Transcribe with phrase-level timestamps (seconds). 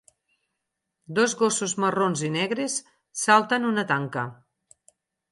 [1.17, 2.77] Dos gossos marrons i negres
[3.25, 4.23] salten una tanca.